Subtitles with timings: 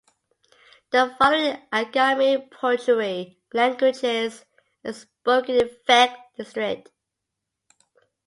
[0.89, 4.43] The following Angami-Pochuri languages
[4.83, 6.89] are spoken in Phek district.